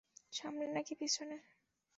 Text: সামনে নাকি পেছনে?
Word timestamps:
সামনে 0.33 0.65
নাকি 0.67 0.93
পেছনে? 0.95 1.35